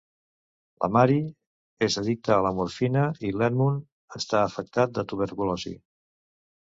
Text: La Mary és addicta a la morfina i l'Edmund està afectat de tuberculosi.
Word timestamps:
La 0.83 0.87
Mary 0.95 1.17
és 1.89 1.97
addicta 2.01 2.33
a 2.35 2.39
la 2.45 2.53
morfina 2.61 3.05
i 3.29 3.33
l'Edmund 3.37 4.19
està 4.21 4.41
afectat 4.47 4.97
de 4.97 5.05
tuberculosi. 5.13 5.75